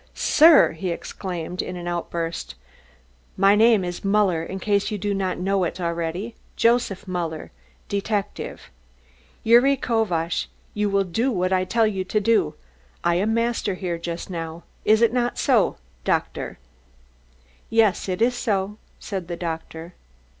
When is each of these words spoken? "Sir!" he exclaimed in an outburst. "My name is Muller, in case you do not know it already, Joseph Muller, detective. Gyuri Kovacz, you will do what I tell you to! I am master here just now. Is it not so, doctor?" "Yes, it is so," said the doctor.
"Sir!" 0.15 0.71
he 0.71 0.89
exclaimed 0.89 1.61
in 1.61 1.75
an 1.75 1.87
outburst. 1.87 2.55
"My 3.37 3.53
name 3.53 3.83
is 3.85 4.03
Muller, 4.03 4.41
in 4.41 4.59
case 4.59 4.89
you 4.89 4.97
do 4.97 5.13
not 5.13 5.37
know 5.37 5.63
it 5.63 5.79
already, 5.79 6.33
Joseph 6.55 7.07
Muller, 7.07 7.51
detective. 7.87 8.71
Gyuri 9.45 9.77
Kovacz, 9.77 10.47
you 10.73 10.89
will 10.89 11.03
do 11.03 11.29
what 11.31 11.53
I 11.53 11.65
tell 11.65 11.85
you 11.85 12.03
to! 12.05 12.55
I 13.03 13.13
am 13.17 13.35
master 13.35 13.75
here 13.75 13.99
just 13.99 14.27
now. 14.31 14.63
Is 14.85 15.03
it 15.03 15.13
not 15.13 15.37
so, 15.37 15.77
doctor?" 16.03 16.57
"Yes, 17.69 18.09
it 18.09 18.23
is 18.23 18.33
so," 18.33 18.79
said 18.99 19.27
the 19.27 19.37
doctor. 19.37 19.93